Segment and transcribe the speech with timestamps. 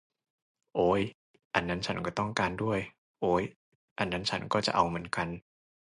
[0.75, 1.01] โอ๊ย
[1.53, 2.79] อันนั้นฉันก็ต้องการด้วย
[3.21, 3.43] โอ๊ย
[3.99, 5.27] อันนั้นฉันก็จะเอาเหมือนกัน